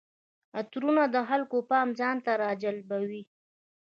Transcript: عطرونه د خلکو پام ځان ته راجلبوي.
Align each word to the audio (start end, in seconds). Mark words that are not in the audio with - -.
عطرونه 0.59 1.03
د 1.13 1.15
خلکو 1.29 1.57
پام 1.69 1.87
ځان 1.99 2.17
ته 2.25 2.31
راجلبوي. 2.43 3.21